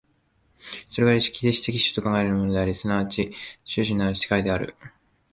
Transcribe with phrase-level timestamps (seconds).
[0.87, 3.33] それが歴史的種と考えられるものであり、即ち
[3.71, 4.73] 種々なる社会である。